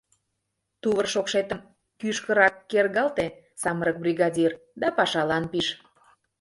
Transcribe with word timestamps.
—тувыр 0.81 1.07
шокшетым 1.13 1.59
кӱшкырак 1.99 2.55
кергалте, 2.71 3.25
самырык 3.61 3.97
бригадир, 4.03 4.51
да 4.81 4.87
пашалан 4.97 5.43
пиж. 5.51 5.67